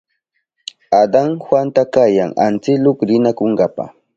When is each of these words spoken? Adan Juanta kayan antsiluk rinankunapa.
Adan 1.01 1.29
Juanta 1.45 1.81
kayan 1.93 2.31
antsiluk 2.45 2.97
rinankunapa. 3.09 3.85